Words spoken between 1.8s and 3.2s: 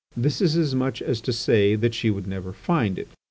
she would never find it.